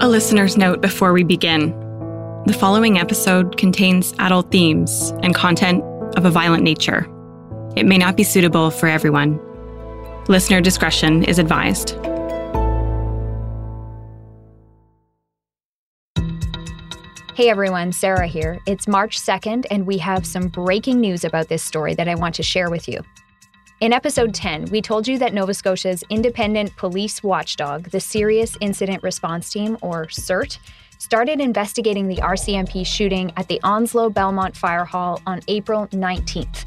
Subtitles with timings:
[0.00, 1.70] A listener's note before we begin.
[2.46, 5.82] The following episode contains adult themes and content
[6.16, 7.04] of a violent nature.
[7.74, 9.40] It may not be suitable for everyone.
[10.28, 11.96] Listener discretion is advised.
[17.34, 18.60] Hey everyone, Sarah here.
[18.66, 22.36] It's March 2nd, and we have some breaking news about this story that I want
[22.36, 23.00] to share with you.
[23.80, 29.04] In episode 10, we told you that Nova Scotia's independent police watchdog, the Serious Incident
[29.04, 30.58] Response Team, or SIRT,
[30.98, 36.64] started investigating the RCMP shooting at the Onslow Belmont Fire Hall on April 19th.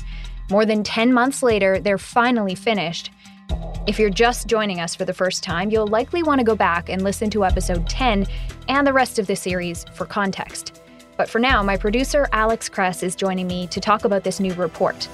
[0.49, 3.11] More than 10 months later, they're finally finished.
[3.87, 6.87] If you're just joining us for the first time, you'll likely want to go back
[6.87, 8.25] and listen to episode 10
[8.69, 10.81] and the rest of the series for context.
[11.17, 14.53] But for now, my producer Alex Kress is joining me to talk about this new
[14.53, 15.09] report.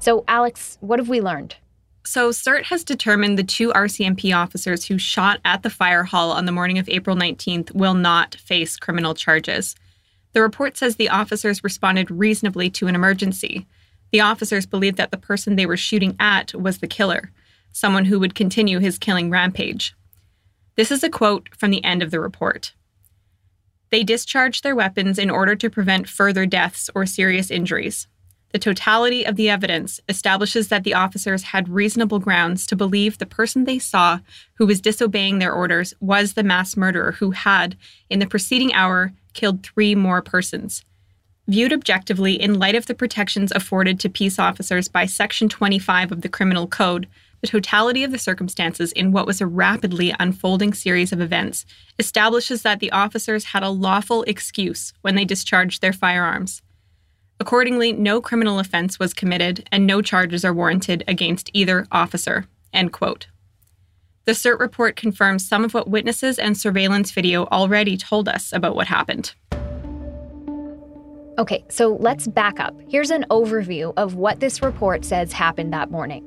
[0.00, 1.56] So, Alex, what have we learned?
[2.06, 6.46] So, SIRT has determined the two RCMP officers who shot at the fire hall on
[6.46, 9.76] the morning of April 19th will not face criminal charges.
[10.32, 13.66] The report says the officers responded reasonably to an emergency.
[14.10, 17.30] The officers believed that the person they were shooting at was the killer,
[17.70, 19.94] someone who would continue his killing rampage.
[20.76, 22.72] This is a quote from the end of the report.
[23.90, 28.06] They discharged their weapons in order to prevent further deaths or serious injuries.
[28.52, 33.26] The totality of the evidence establishes that the officers had reasonable grounds to believe the
[33.26, 34.18] person they saw
[34.54, 37.76] who was disobeying their orders was the mass murderer who had,
[38.08, 40.84] in the preceding hour, killed three more persons.
[41.46, 46.22] Viewed objectively in light of the protections afforded to peace officers by Section 25 of
[46.22, 47.06] the Criminal Code,
[47.40, 51.64] the totality of the circumstances in what was a rapidly unfolding series of events
[51.98, 56.62] establishes that the officers had a lawful excuse when they discharged their firearms.
[57.40, 62.44] Accordingly, no criminal offense was committed and no charges are warranted against either officer.
[62.74, 63.28] End quote.
[64.26, 68.76] The SIRT report confirms some of what witnesses and surveillance video already told us about
[68.76, 69.34] what happened.
[71.38, 72.78] Okay, so let's back up.
[72.88, 76.26] Here's an overview of what this report says happened that morning.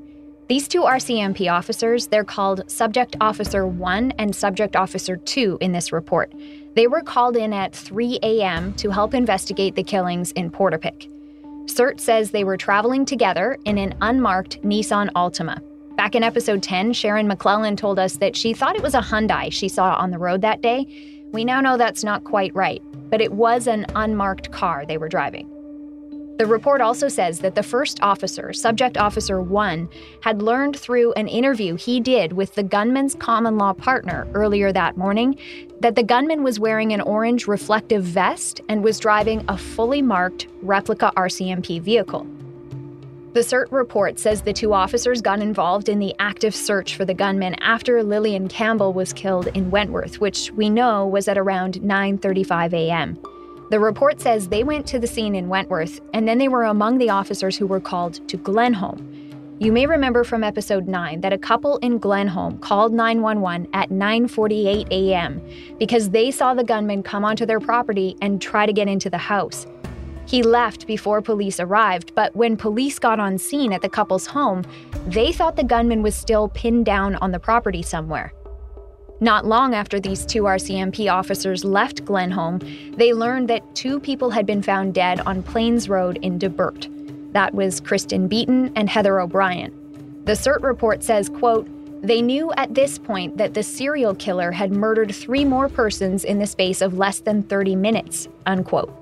[0.50, 5.94] These two RCMP officers, they're called Subject Officer 1 and Subject Officer 2 in this
[5.94, 6.34] report.
[6.76, 8.74] They were called in at 3 a.m.
[8.76, 11.10] to help investigate the killings in Portapique.
[11.66, 15.62] SIRT says they were traveling together in an unmarked Nissan Altima.
[15.96, 19.52] Back in episode 10, Sharon McClellan told us that she thought it was a Hyundai
[19.52, 20.88] she saw on the road that day.
[21.32, 25.10] We now know that's not quite right, but it was an unmarked car they were
[25.10, 25.53] driving.
[26.38, 29.88] The report also says that the first officer, Subject Officer 1,
[30.22, 34.98] had learned through an interview he did with the gunman's common law partner earlier that
[34.98, 35.38] morning
[35.80, 40.48] that the gunman was wearing an orange reflective vest and was driving a fully marked
[40.64, 42.26] replica RCMP vehicle.
[43.34, 47.14] The SIRT report says the two officers got involved in the active search for the
[47.14, 52.74] gunman after Lillian Campbell was killed in Wentworth, which we know was at around 9:35
[52.74, 53.20] a.m.
[53.74, 57.00] The report says they went to the scene in Wentworth and then they were among
[57.00, 59.02] the officers who were called to Glenholme.
[59.58, 64.92] You may remember from episode 9 that a couple in Glenholme called 911 at 9:48
[64.92, 65.42] a.m.
[65.80, 69.18] because they saw the gunman come onto their property and try to get into the
[69.18, 69.66] house.
[70.28, 74.64] He left before police arrived, but when police got on scene at the couple's home,
[75.08, 78.34] they thought the gunman was still pinned down on the property somewhere.
[79.24, 82.60] Not long after these two RCMP officers left Glenholme,
[82.98, 86.90] they learned that two people had been found dead on Plains Road in Debert.
[87.32, 89.72] That was Kristen Beaton and Heather O'Brien.
[90.26, 91.70] The SIRT report says, quote,
[92.06, 96.40] they knew at this point that the serial killer had murdered three more persons in
[96.40, 98.94] the space of less than 30 minutes, unquote.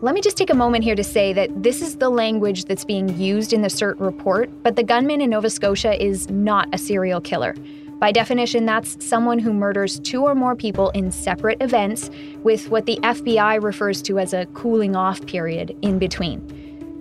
[0.00, 2.86] Let me just take a moment here to say that this is the language that's
[2.86, 6.78] being used in the SIRT report, but the gunman in Nova Scotia is not a
[6.78, 7.54] serial killer.
[7.98, 12.10] By definition, that's someone who murders two or more people in separate events
[12.44, 16.40] with what the FBI refers to as a cooling off period in between.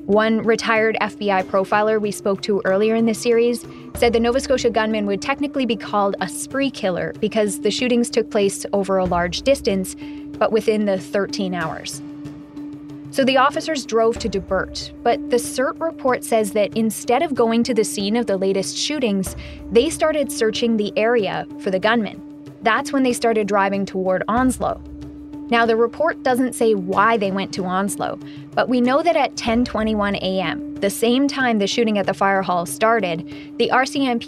[0.07, 3.65] One retired FBI profiler we spoke to earlier in this series
[3.95, 8.09] said the Nova Scotia gunman would technically be called a spree killer because the shootings
[8.09, 9.95] took place over a large distance,
[10.39, 12.01] but within the 13 hours.
[13.09, 17.63] So the officers drove to Debert, but the SIRT report says that instead of going
[17.63, 19.35] to the scene of the latest shootings,
[19.71, 22.21] they started searching the area for the gunman.
[22.63, 24.81] That's when they started driving toward Onslow.
[25.49, 28.19] Now, the report doesn't say why they went to Onslow,
[28.51, 32.41] but we know that at 10:21 a.m., the same time the shooting at the fire
[32.41, 33.25] hall started,
[33.57, 34.27] the RCMP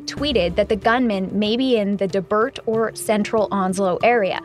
[0.00, 4.40] Tweeted that the gunman may be in the Debert or Central Onslow area.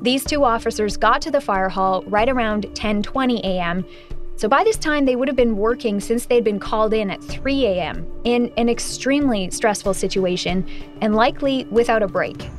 [0.00, 3.84] These two officers got to the fire hall right around 10:20 a.m.
[4.36, 7.22] So by this time they would have been working since they'd been called in at
[7.22, 8.06] 3 a.m.
[8.24, 10.66] in an extremely stressful situation
[11.00, 12.50] and likely without a break.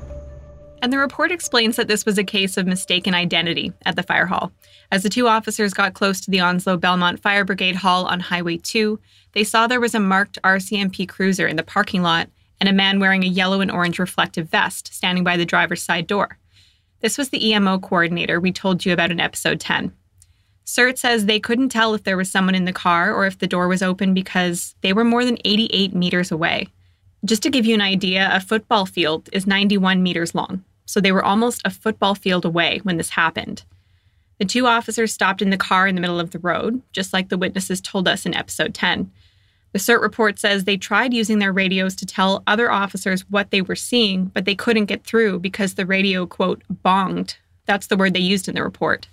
[0.84, 4.26] And the report explains that this was a case of mistaken identity at the fire
[4.26, 4.52] hall.
[4.92, 8.58] As the two officers got close to the Onslow Belmont Fire Brigade Hall on Highway
[8.58, 9.00] 2,
[9.32, 12.28] they saw there was a marked RCMP cruiser in the parking lot
[12.60, 16.06] and a man wearing a yellow and orange reflective vest standing by the driver's side
[16.06, 16.38] door.
[17.00, 19.94] This was the EMO coordinator we told you about in episode 10.
[20.66, 23.48] SIRT says they couldn't tell if there was someone in the car or if the
[23.48, 26.68] door was open because they were more than 88 meters away.
[27.24, 31.12] Just to give you an idea, a football field is 91 meters long so they
[31.12, 33.64] were almost a football field away when this happened.
[34.40, 37.30] The two officers stopped in the car in the middle of the road, just like
[37.30, 39.12] the witnesses told us in episode 10.
[39.74, 43.62] The SIRT report says they tried using their radios to tell other officers what they
[43.62, 47.36] were seeing, but they couldn't get through because the radio, quote, bonged.
[47.66, 49.08] That's the word they used in the report.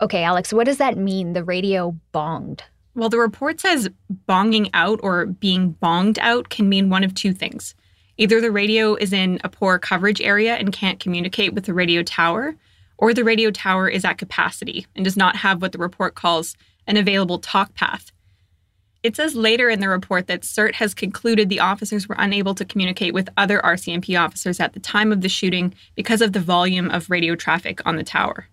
[0.00, 2.60] Okay, Alex, what does that mean, the radio bonged?
[2.94, 3.88] Well, the report says
[4.28, 7.74] bonging out or being bonged out can mean one of two things.
[8.22, 12.04] Either the radio is in a poor coverage area and can't communicate with the radio
[12.04, 12.54] tower,
[12.96, 16.56] or the radio tower is at capacity and does not have what the report calls
[16.86, 18.12] an available talk path.
[19.02, 22.64] It says later in the report that SIRT has concluded the officers were unable to
[22.64, 26.92] communicate with other RCMP officers at the time of the shooting because of the volume
[26.92, 28.46] of radio traffic on the tower.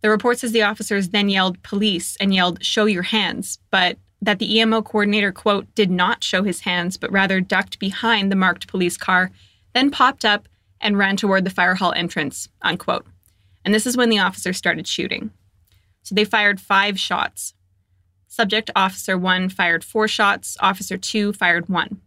[0.00, 4.38] The report says the officers then yelled police and yelled show your hands, but that
[4.38, 8.66] the EMO coordinator, quote, did not show his hands, but rather ducked behind the marked
[8.68, 9.30] police car,
[9.74, 10.48] then popped up
[10.80, 13.06] and ran toward the fire hall entrance, unquote.
[13.64, 15.30] And this is when the officer started shooting.
[16.02, 17.54] So they fired five shots.
[18.26, 22.00] Subject Officer 1 fired four shots, Officer 2 fired one.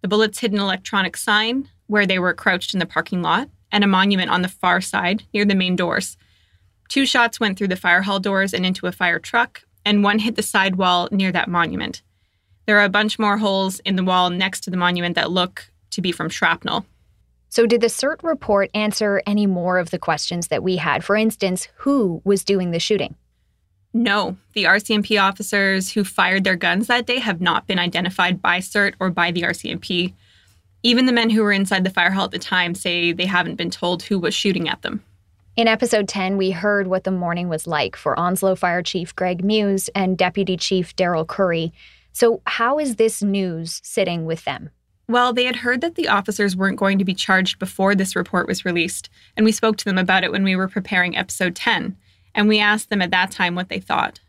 [0.00, 3.82] The bullets hit an electronic sign where they were crouched in the parking lot and
[3.82, 6.16] a monument on the far side near the main doors.
[6.88, 10.18] Two shots went through the fire hall doors and into a fire truck, and one
[10.18, 12.02] hit the side wall near that monument.
[12.66, 15.70] There are a bunch more holes in the wall next to the monument that look
[15.92, 16.84] to be from shrapnel.
[17.48, 21.04] So, did the SIRT report answer any more of the questions that we had?
[21.04, 23.14] For instance, who was doing the shooting?
[23.94, 28.58] No, the RCMP officers who fired their guns that day have not been identified by
[28.58, 30.12] SIRT or by the RCMP.
[30.82, 33.54] Even the men who were inside the fire hall at the time say they haven't
[33.54, 35.02] been told who was shooting at them.
[35.56, 39.42] In episode 10, we heard what the morning was like for Onslow Fire Chief Greg
[39.42, 41.72] Muise and Deputy Chief Daryl Curry.
[42.12, 44.68] So, how is this news sitting with them?
[45.08, 48.46] Well, they had heard that the officers weren't going to be charged before this report
[48.46, 51.96] was released, and we spoke to them about it when we were preparing episode 10.
[52.34, 54.20] And we asked them at that time what they thought.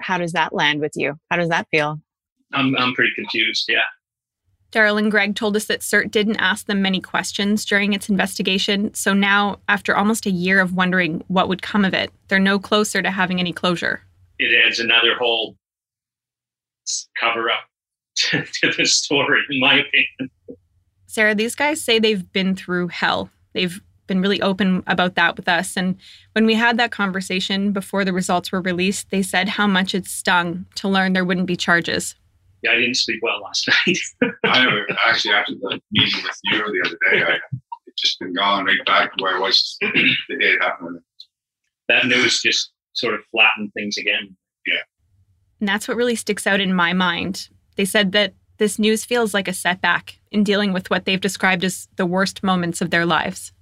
[0.00, 1.16] How does that land with you?
[1.32, 2.00] How does that feel?
[2.52, 3.80] I'm, I'm pretty confused, yeah.
[4.72, 8.94] Daryl and Greg told us that SIRT didn't ask them many questions during its investigation,
[8.94, 12.58] so now, after almost a year of wondering what would come of it, they're no
[12.58, 14.02] closer to having any closure.
[14.38, 15.56] It adds another whole
[17.20, 17.64] cover up
[18.16, 20.30] to the story, in my opinion.
[21.06, 23.30] Sarah, these guys say they've been through hell.
[23.52, 25.76] They've been really open about that with us.
[25.76, 25.96] And
[26.32, 30.06] when we had that conversation before the results were released, they said how much it
[30.06, 32.14] stung to learn there wouldn't be charges
[32.62, 33.98] yeah, I didn't sleep well last night.
[34.44, 37.38] I know, actually after the meeting with you the other day, I
[37.98, 41.00] just been gone right back to where I was the day it happened.
[41.88, 44.36] That news just sort of flattened things again.
[44.66, 44.80] Yeah.
[45.60, 47.48] And that's what really sticks out in my mind.
[47.76, 51.64] They said that this news feels like a setback in dealing with what they've described
[51.64, 53.52] as the worst moments of their lives.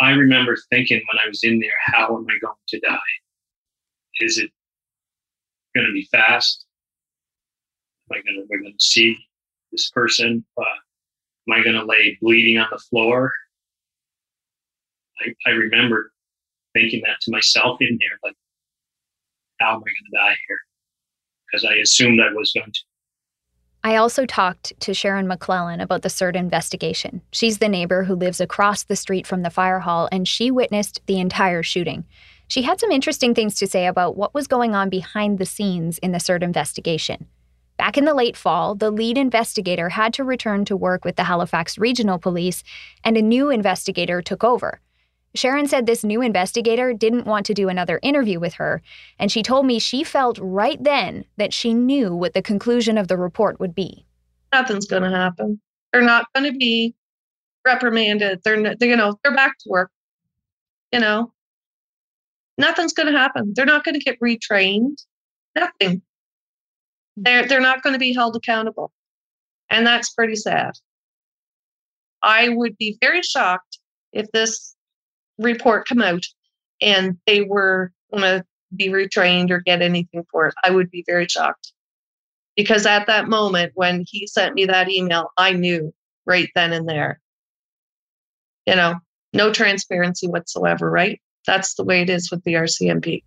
[0.00, 2.98] I remember thinking when I was in there, how am I going to die?
[4.20, 4.50] Is it
[5.74, 6.64] going to be fast?
[8.10, 9.16] Am I going to see
[9.72, 10.44] this person?
[10.56, 10.64] Uh,
[11.48, 13.32] am I to lay bleeding on the floor?
[15.20, 16.12] I, I remember
[16.74, 18.36] thinking that to myself in there, like,
[19.60, 20.58] how am I to die here?
[21.50, 22.80] Because I assumed I was going to.
[23.84, 27.22] I also talked to Sharon McClellan about the SIRT investigation.
[27.30, 31.00] She's the neighbor who lives across the street from the fire hall, and she witnessed
[31.06, 32.04] the entire shooting.
[32.48, 35.98] She had some interesting things to say about what was going on behind the scenes
[35.98, 37.28] in the SIRT investigation.
[37.78, 41.24] Back in the late fall, the lead investigator had to return to work with the
[41.24, 42.64] Halifax Regional Police,
[43.04, 44.80] and a new investigator took over.
[45.34, 48.82] Sharon said this new investigator didn't want to do another interview with her,
[49.20, 53.06] and she told me she felt right then that she knew what the conclusion of
[53.06, 54.04] the report would be.
[54.52, 55.60] Nothing's going to happen.
[55.92, 56.96] They're not going to be
[57.64, 58.40] reprimanded.
[58.42, 59.92] They're, they, you know, they're back to work.
[60.92, 61.32] You know,
[62.56, 63.52] nothing's going to happen.
[63.54, 65.04] They're not going to get retrained.
[65.54, 66.02] Nothing.
[67.22, 68.92] They're they're not going to be held accountable,
[69.70, 70.72] and that's pretty sad.
[72.22, 73.78] I would be very shocked
[74.12, 74.74] if this
[75.38, 76.24] report come out
[76.80, 78.44] and they were going to
[78.74, 80.54] be retrained or get anything for it.
[80.64, 81.72] I would be very shocked
[82.56, 85.92] because at that moment when he sent me that email, I knew
[86.26, 87.20] right then and there.
[88.66, 88.96] You know,
[89.32, 91.20] no transparency whatsoever, right?
[91.46, 93.22] That's the way it is with the RCMP.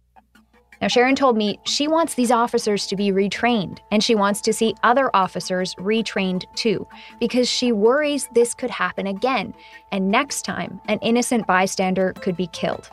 [0.81, 4.53] Now, Sharon told me she wants these officers to be retrained, and she wants to
[4.53, 6.87] see other officers retrained too,
[7.19, 9.53] because she worries this could happen again,
[9.91, 12.89] and next time, an innocent bystander could be killed.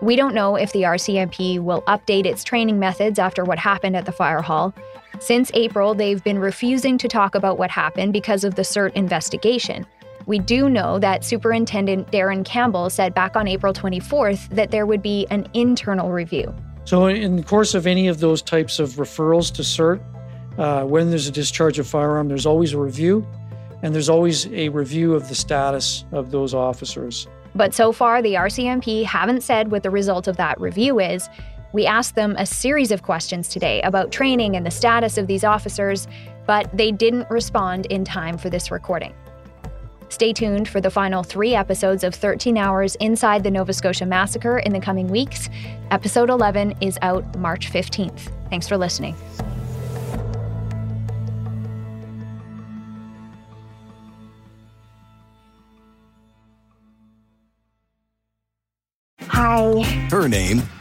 [0.00, 4.06] We don't know if the RCMP will update its training methods after what happened at
[4.06, 4.74] the fire hall.
[5.20, 9.86] Since April, they've been refusing to talk about what happened because of the SIRT investigation.
[10.26, 15.02] We do know that Superintendent Darren Campbell said back on April 24th that there would
[15.02, 16.54] be an internal review.
[16.84, 20.02] So, in the course of any of those types of referrals to SIRT,
[20.58, 23.26] uh, when there's a discharge of firearm, there's always a review,
[23.82, 27.26] and there's always a review of the status of those officers.
[27.54, 31.28] But so far, the RCMP haven't said what the result of that review is.
[31.72, 35.42] We asked them a series of questions today about training and the status of these
[35.42, 36.06] officers,
[36.46, 39.14] but they didn't respond in time for this recording.
[40.14, 44.60] Stay tuned for the final three episodes of 13 Hours Inside the Nova Scotia Massacre
[44.60, 45.50] in the coming weeks.
[45.90, 48.30] Episode 11 is out March 15th.
[48.48, 49.16] Thanks for listening.
[59.22, 59.82] Hi.
[60.12, 60.62] Her name